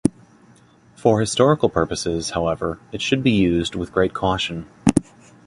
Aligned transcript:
For 0.95 1.19
historical 1.19 1.69
purposes, 1.69 2.31
however, 2.31 2.79
it 2.91 3.03
should 3.03 3.21
be 3.21 3.29
used 3.33 3.75
with 3.75 3.93
great 3.93 4.15
caution. 4.15 4.65